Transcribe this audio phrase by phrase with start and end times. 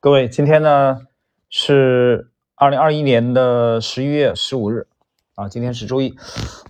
[0.00, 1.00] 各位，今天呢
[1.50, 4.86] 是二零二一年的十一月十五日
[5.34, 6.16] 啊，今天是周一。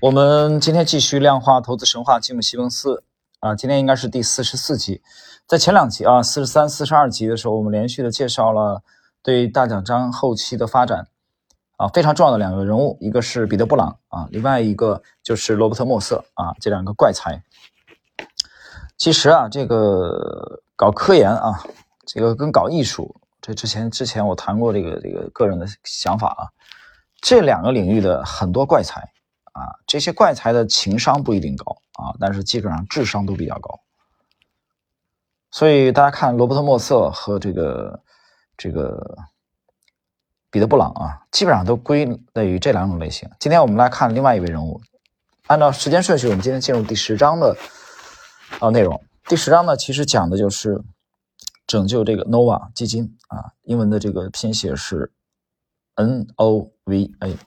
[0.00, 3.04] 我们今天继续量化投资神话吉姆西蒙斯
[3.40, 5.02] 啊，今天应该是第四十四集。
[5.46, 8.82] 在前两集啊，四十三、四十二集的时候，我们连续的介绍了
[9.22, 11.08] 对大奖章后期的发展
[11.76, 17.42] 啊非常重要的两个人物，一个是彼得·布朗啊，另外一个就是罗伯特·莫瑟啊，这两个怪才。
[18.96, 21.62] 其实啊，这个搞科研啊。
[22.10, 26.48] 这个跟搞艺术，这之前之前我谈过这个这个个人的想法啊，
[27.20, 29.02] 这两个领域的很多怪才
[29.52, 33.78] 啊，这些怪才的情商不一定高啊，但是基本上智商都比较高。
[35.50, 38.02] 所以大家看罗伯特·莫瑟和这个
[38.56, 39.18] 这个
[40.50, 43.28] 彼得·布朗啊，基本上都归类于这两种类型。
[43.38, 44.80] 今天我们来看另外一位人物，
[45.48, 47.54] 按照时间顺序，我们今天进入第十章的
[48.60, 48.98] 啊内容。
[49.26, 50.82] 第十章呢，其实讲的就是。
[51.68, 55.12] 拯救这个 Nova 基金啊，英文的这个拼写是
[55.96, 57.38] N O V A。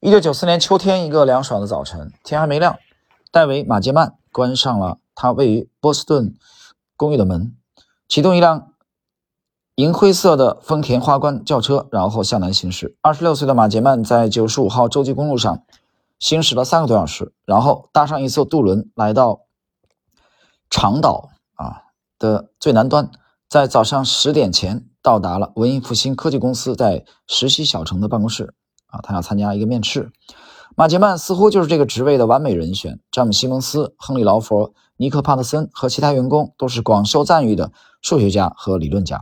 [0.00, 2.78] 一九九四年秋天，一个凉爽的早晨，天还没亮，
[3.32, 6.36] 戴维·马杰曼关上了他位于波士顿
[6.94, 7.56] 公寓的门，
[8.06, 8.74] 启动一辆
[9.76, 12.98] 银灰色的丰田花冠轿车，然后向南行驶。
[13.00, 15.64] 二十六岁的马杰曼在九十五号洲际公路上
[16.18, 19.40] 行驶了三个多小时，然后搭上一艘渡轮，来到
[20.68, 21.30] 长岛。
[22.18, 23.10] 的最南端，
[23.48, 28.54] 在早上十点前到达了文艺复兴科技公司在石溪小城的办公室。
[28.86, 30.12] 啊，他要参加一个面试。
[30.76, 33.00] 马杰曼似乎就是这个职位的完美人选。
[33.10, 39.20] 詹姆·西蒙斯、亨利·劳佛、尼克·帕特森和其他员工都是广受赞誉的数学家和理论家，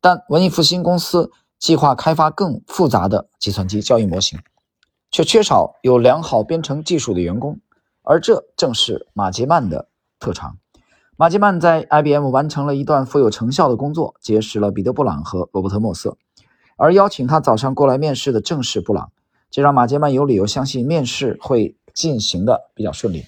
[0.00, 4.40] 但文艺复兴公司计划开发更复杂的计算机交易模型，
[5.10, 7.60] 却缺少有良好编程技术的员工，
[8.02, 10.58] 而这正是马杰曼的特长。
[11.16, 16.16] 马吉曼在 IBM 完成了一段富有成效的工作，结识了彼得·布朗和罗伯特·莫瑟，
[16.76, 19.12] 而邀请他早上过来面试的正是布朗，
[19.48, 23.22] 这让马杰曼有理由相信面试会进行的比较顺利。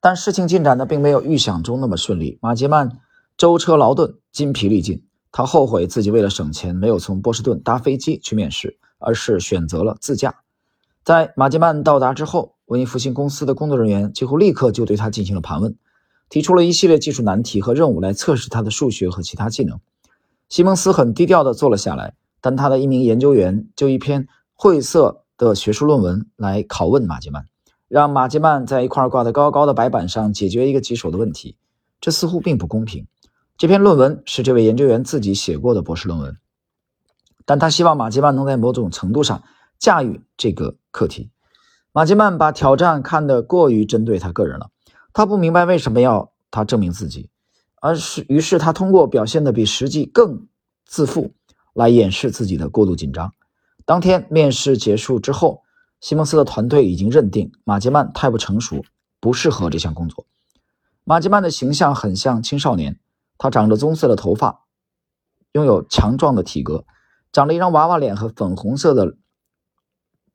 [0.00, 2.38] 但事情进展的并没有预想中那么顺利。
[2.40, 2.90] 马杰曼
[3.36, 10.34] 舟车劳顿，筋疲力尽，他后悔自己为了省钱没有从波士顿搭飞机去面试，而是选择了自驾。
[11.04, 15.76] 在马杰曼到达之后，文艺复兴公司的工作人员几乎立刻就对他进行了盘问。
[16.28, 19.80] 提出了一系列技术难题和任务来测试他的数学和其他技能。
[20.48, 27.46] 西蒙斯很低调地坐了下来，但他的一名研究员就一篇晦涩的学术论文来拷问马杰曼，
[27.88, 31.56] 让马杰曼在一块挂得高高的白板上解决一个棘手的问题。
[32.00, 33.06] 这似乎并不公平。
[33.56, 36.36] 这篇论文是这位研究员自己写过的博士论文，
[37.44, 39.42] 但他希望马杰曼能在某种程度上
[39.78, 41.30] 驾驭这个课题。
[41.92, 44.70] 马杰曼把挑战看得过于针对他个人了。
[45.14, 47.30] 他不明白为什么要他证明自己，
[47.80, 50.48] 而是于是他通过表现的比实际更
[50.84, 51.32] 自负
[51.72, 53.32] 来掩饰自己的过度紧张。
[53.86, 55.62] 当天面试结束之后，
[56.00, 58.84] 西蒙斯的团队已经认定马杰曼太不成熟，
[59.20, 60.26] 不适合这项工作。
[61.04, 62.98] 马杰曼的形象很像青少年，
[63.38, 64.62] 他长着棕色的头发，
[65.52, 66.84] 拥有强壮的体格，
[67.30, 69.16] 长了一张娃娃脸和粉红色的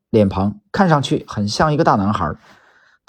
[0.09, 2.33] 脸庞，看上去很像一个大男孩。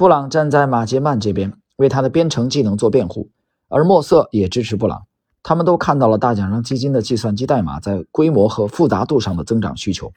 [0.00, 1.52] 布朗站在马杰曼这边。
[1.76, 3.28] 为他的编程技能做辩护，
[3.68, 5.06] 而莫瑟也支持布朗。
[5.42, 10.10] 他们都看到了大奖章基金的计算机代码在规模和复杂度上的增长需求，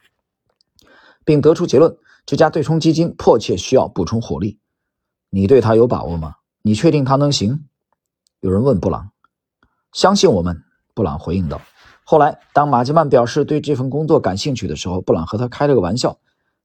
[1.25, 4.57] 并得出结论：这家对冲基金迫切需要补充火力。
[5.29, 6.35] 你对他有把握吗？
[6.61, 7.65] 你确定他能行？
[8.39, 9.09] 有人问布朗。
[9.91, 10.63] 相信我们，
[10.93, 11.59] 布朗回应道。
[12.05, 16.19] 后来，当马杰曼表示对这份工作感兴趣的时候，布朗和他开了个玩笑，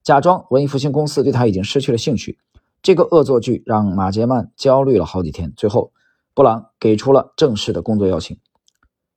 [0.05, 2.39] 假装文艺复兴公司对他已经失去了兴趣。
[2.81, 5.53] 这个恶作剧让马杰曼焦虑了好几天。
[5.57, 5.93] 最后，
[6.33, 8.39] 布朗给出了正式的工作邀请。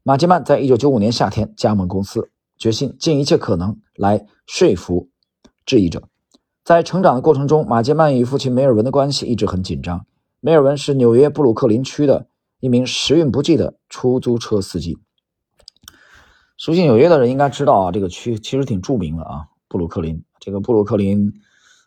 [0.04, 5.10] 马杰曼在一九九五年夏天加盟公司，决心尽一切可能来说服
[5.66, 6.04] 质疑者。
[6.64, 10.06] 在成长的过程中，马杰曼与父亲梅尔文的关系一直很紧张。
[10.40, 12.28] 梅尔文是纽约布鲁克林区的
[12.60, 14.98] 一名时运不济的出租车司机。
[16.57, 20.24] 熟悉纽约的人应该知道啊，这个区其实挺著名的啊，布鲁克林。
[20.40, 21.31] 这个布鲁克林。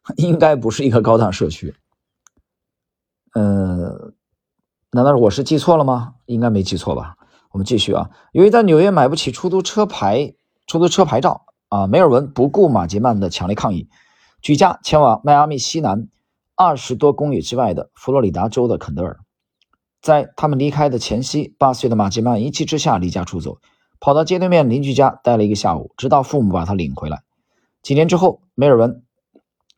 [0.17, 1.75] 应该不是一个高档社区，
[3.33, 4.13] 呃，
[4.91, 6.17] 难道我是记错了吗？
[6.27, 7.17] 应该没记错吧。
[7.53, 10.35] 我们继续啊，由于在纽约买不起出租车牌、
[10.67, 13.89] 出租车牌照啊，梅尔文不顾马杰曼的强烈抗议，
[14.43, 16.09] 举家前往迈阿密西南
[16.55, 19.21] 二十多公里之外的佛罗里达州的肯德尔。
[20.03, 23.59] 在他们离开的前夕，八岁的马杰曼一气之下离家出走，
[24.01, 27.23] 跑到街对面邻居家待了一个下午，直到父母把他领回来。
[27.81, 29.01] 几年之后，梅尔文。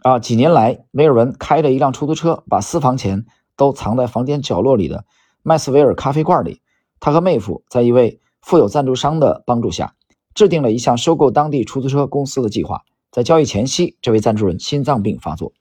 [0.03, 3.27] 啊，几年来，梅尔文开着一辆出租车，把私房钱
[3.57, 5.05] 都藏在房间角落里的
[5.43, 6.61] 麦斯维尔咖啡馆里。
[7.01, 9.95] 他和妹夫在一位富有赞助商的帮助下，
[10.35, 12.83] 制定了一项收购当地出租车公司的计划。
[13.11, 15.53] 在交易前夕，这位赞助人心脏病发作，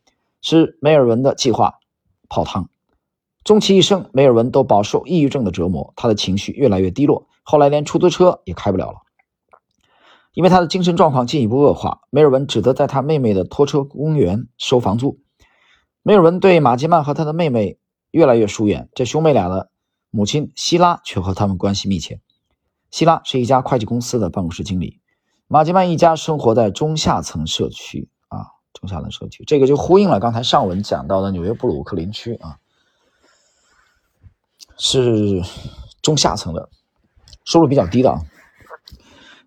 [0.41, 1.75] 使梅尔文的计划
[2.29, 2.69] 泡汤。
[3.43, 9.01] 终其一生，梅尔文都饱受抑郁症的折磨，他的情绪越来越低落，后来连出租车也开不了了。
[10.35, 15.19] 因为他的精神状况进一步恶化，梅尔文只得在他妹妹的拖车公园收房租。
[16.03, 17.79] 梅尔文对马吉曼和他的妹妹
[18.11, 19.71] 越来越疏远，这兄妹俩的
[20.11, 22.19] 母亲希拉却和他们关系密切。
[22.91, 24.99] 希拉是一家会计公司的办公室经理，
[25.47, 32.57] 马吉曼一家生活在中下层社区啊，中下层社区，这个就呼应了刚才上文讲到的纽约布鲁克林区啊。
[34.77, 35.41] 是
[36.01, 36.69] 中下层的，
[37.45, 38.19] 收入比较低的啊。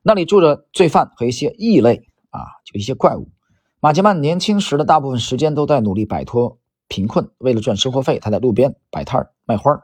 [0.03, 3.29] 那里住着罪犯和一些异类啊，就一些怪物。
[3.81, 6.59] 马吉曼年轻时的大部分时间都在努力摆脱
[6.89, 7.31] 贫困。
[7.39, 9.83] 为了赚生活费，他在路边摆摊卖花，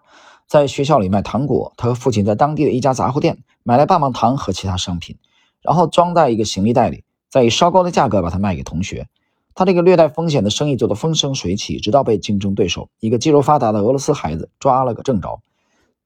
[0.48, 1.72] 在学校里卖糖果。
[1.76, 5.16] 他和父亲在当地的一家杂货店买来棒棒糖和其他商品，
[5.62, 9.06] 然后装在一个行李袋里，再以稍高的价格把它卖给同学。
[9.54, 15.40] 他这个略带风险的生意做得风生水起，直到被竞争对手一个肌肉发达的俄罗斯孩子抓了个正着。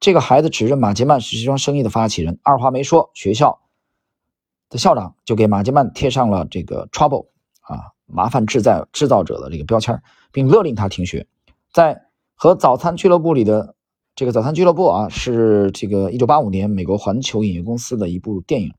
[0.00, 3.58] 这个孩子指认马杰曼是这桩生意的发起人，二话没说，学校
[4.70, 7.26] 的校长就给马杰曼贴上了这个 “trouble”
[7.60, 11.26] 啊，麻烦制造制造者的这个标签，并勒令他停学。
[11.72, 12.02] 在
[12.34, 13.74] 和早餐俱乐部里的
[14.14, 18.72] 这个早餐俱乐部啊，是这个1985年美国环球影业公司的一部电影，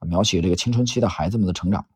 [0.00, 1.86] 描写这个青春期的孩子们的成长。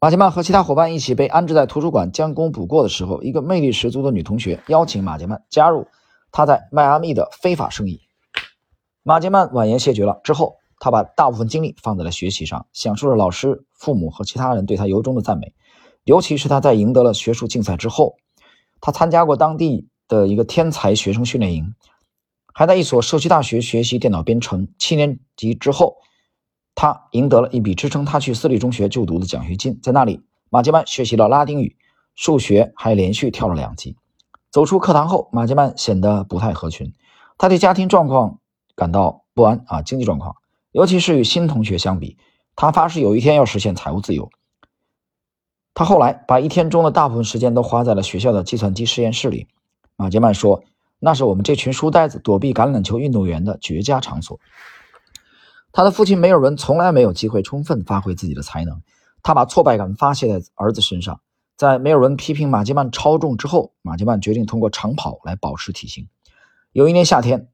[0.00, 5.86] 马杰曼和其他伙伴一起被安置在图书馆将功补过的时候，一个魅力十足的女同学邀请马杰曼加入
[6.32, 8.00] 他在迈阿密的非法生意。
[9.04, 10.20] 马杰曼婉言谢绝了。
[10.24, 15.54] 之后，他把大部分精力放在了学习上，享受着老师、父母和其他人对他由衷的赞美。
[16.02, 18.16] 尤其是他在赢得了学术竞赛之后，
[18.80, 21.72] 他参加过当地的一个天才学生训练营，
[22.52, 24.66] 还在一所社区大学学习电脑编程。
[24.76, 25.98] 七年级之后。
[26.74, 31.76] 他赢得了一笔支撑他去私立中学就读的奖学金，在那里，马杰曼学习了拉丁语、
[32.14, 33.94] 数学，还连续跳了两级。
[34.50, 36.94] 走出课堂后，马杰曼显得不太合群，
[37.36, 38.38] 他对家庭状况
[38.74, 40.36] 感到不安啊，经济状况，
[40.72, 42.16] 尤其是与新同学相比，
[42.56, 44.30] 他发誓有一天要实现财务自由。
[45.74, 49.46] 他后来把一天中的大部分时间都花在了学校的计算机实验室里。
[49.96, 50.64] 马杰曼说
[50.98, 54.40] ：“那是我们这群书呆子躲避橄榄球运动员的绝佳场所。”
[55.72, 58.82] 他的父亲梅尔文从来没有机会充分发挥自己的才能，
[59.22, 61.20] 他把挫败感发泄在儿子身上。
[61.56, 66.08] 在梅尔文批评马吉曼超重之后，马吉曼决定通过长跑来保持体型。
[66.72, 67.48] 有一年夏天，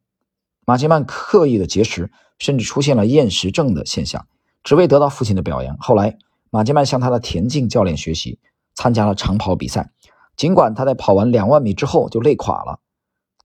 [0.69, 4.27] 马吉曼刻意的节食，甚至出现了厌食症的现象，
[4.63, 5.75] 只为得到父亲的表扬。
[5.79, 6.19] 后来，
[6.51, 8.39] 马吉曼向他的田径教练学习，
[8.75, 9.91] 参加了长跑比赛。
[10.37, 12.81] 尽管他在跑完两万米之后就累垮了，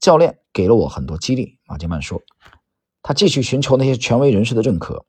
[0.01, 1.59] 教练给了我很多激励。
[1.65, 2.21] 马吉曼说。
[3.01, 5.05] 他继续寻求那些权威人士的认可，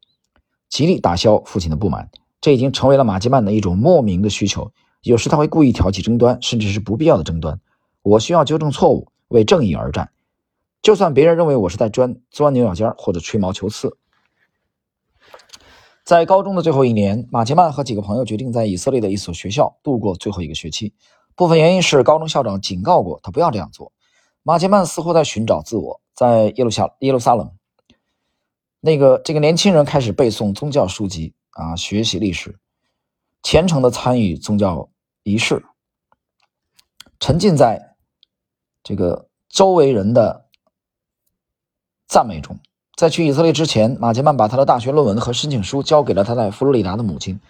[0.68, 2.10] 极力打消父亲的不满。
[2.40, 4.70] 这已经成为了马吉曼的一种莫名的需求。
[5.02, 7.58] 有时他会故意挑起争端，甚至是不必要的争端。
[8.02, 10.12] 我需要纠正错误，为正义而战，
[10.84, 13.96] 就算别人认为我是在钻钻牛角尖或者吹毛求疵。
[16.04, 20.92] 在高中的最后一年，马杰曼和几个朋友决定在以色列的一所学校度过最后一个学期。
[21.34, 23.92] 部分原因是高中校长警告过他不要这样做。
[24.42, 27.50] 马杰曼似乎在寻找自我，在耶路撒耶路撒冷。
[28.80, 32.58] 那个这个年轻人开始背诵宗教书籍啊，学习历史，
[33.42, 34.90] 虔诚的参与宗教
[35.22, 35.64] 仪式，
[37.18, 37.96] 沉浸在
[38.82, 40.43] 这个周围人的
[42.14, 42.56] 赞美中。
[42.96, 47.40] 在去以色列之前，马杰曼把他的大学论文和申请书交给了他在佛罗里达的母亲，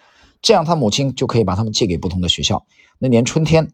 [0.41, 2.65] 这样他母亲就可以把他们借给不同的学校。
[2.97, 3.71] 那年春天，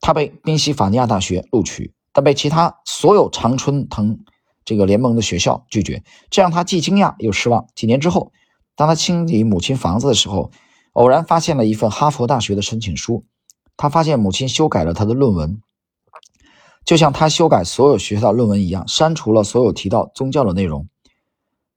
[0.00, 4.18] 他被宾夕法尼亚大学录取，但被其他所有常春藤。
[4.64, 7.68] 这个联盟的学校拒绝，这让他既惊讶又失望。
[7.76, 8.32] 几年之后，
[8.74, 10.50] 当他清理母亲房子的时候，
[10.94, 13.24] 偶然发现了一份哈佛大学的申请书。
[13.76, 15.62] 他发现母亲修改了他的论文，
[16.86, 20.88] 就像他修改所有学校的论文一样，删除了所有提到宗教的内容，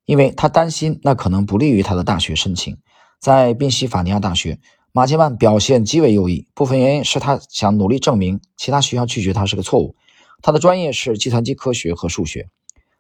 [0.06, 2.78] 因为他担心那可能不利于他的大学申请。
[3.20, 4.60] 在宾夕法尼亚大学，
[4.92, 9.96] 马切曼表现极为优异，部分原因是他想努力证明其他学校拒绝他是个错误。
[10.44, 12.48] 他的专业是计算机科学和数学。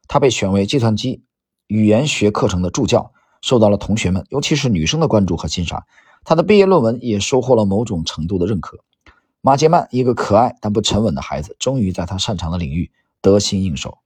[0.08, 1.22] 他被选为计算机
[1.68, 3.12] 语言学课程的助教，
[3.42, 5.84] 受到了同学们，尤其是女生的关注和欣赏。
[6.26, 8.80] 他的毕业论文也收获了某种程度的认可。
[9.42, 12.92] 马杰曼，一个可爱但不沉稳的孩子，终于在他擅长的领域
[13.22, 14.00] 得心应手。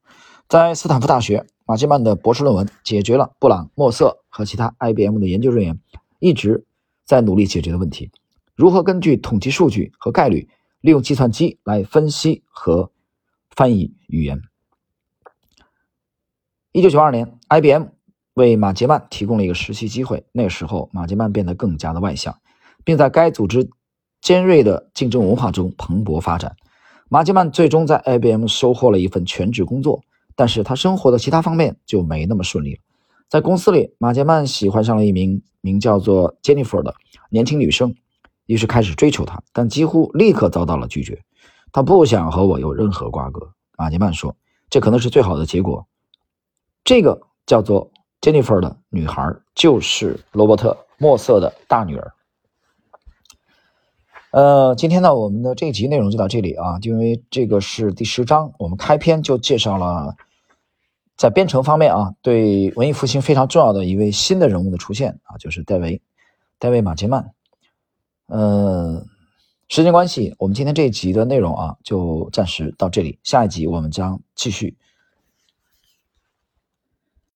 [0.47, 5.79] 在斯坦福大学，马杰曼的博士论文解决了布朗、莫瑟和其他 IBM 的研究人员
[6.19, 6.65] 一直
[7.03, 8.11] 在努力解决的问题：
[8.55, 10.47] 如何根据统计数据和概率，
[10.81, 12.91] 利用计算机来分析和
[13.49, 14.39] 翻译语言。
[16.71, 17.85] 一九九二年，IBM
[18.35, 20.25] 为马杰曼提供了一个实习机会。
[20.31, 22.39] 那时候，马杰曼变得更加的外向，
[22.83, 23.69] 并在该组织
[24.23, 26.55] 尖锐的竞争文化中蓬勃发展。
[27.09, 30.01] 马杰曼最终在 IBM 收获了一份全职工作，
[30.33, 32.79] 但是他生活的其他方面就没那么顺利了。
[33.27, 36.95] 在公司里，马杰曼喜欢上了一名名叫做 Jennifer 的
[37.29, 37.93] 年轻女生，
[38.45, 41.21] 于是开始追求她，但几乎立刻遭到了拒绝。
[41.73, 44.35] 他不想和我有任何瓜葛，马杰曼说，
[44.69, 45.85] 这可能是最好的结果。
[46.85, 52.13] 这个叫做 Jennifer 的女孩就是罗伯特·莫瑟的大女儿。
[54.33, 60.15] 呃，今天呢，我们的这一集内容就到这里啊，因为这个是第十章，我们开篇就介绍了
[61.15, 65.97] 在编程方面啊，对文艺复兴非常重要的一位新的人物的出现啊，就是戴维·
[66.57, 67.31] 戴维·马杰曼。
[68.25, 69.05] 呃，
[69.69, 74.75] 时间关系，我们今天这一集的内容啊，就暂时到这里，下一集我们将继续。